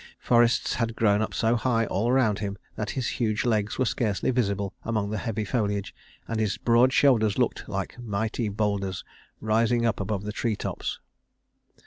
[0.17, 4.31] Forests had grown up so high all around him that his huge legs were scarcely
[4.31, 5.93] visible among the heavy foliage,
[6.27, 9.03] and his broad shoulders looked like mighty bowlders
[9.41, 10.99] rising up above the tree tops.